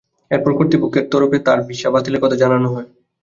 এরপর 0.31 0.51
কর্তৃপক্ষের 0.57 1.05
তরফে 1.11 1.37
তাঁর 1.45 1.59
ভিসা 1.67 1.89
বাতিলের 1.93 2.23
কথা 2.23 2.37
জানানো 2.43 2.67
হয়। 2.73 2.87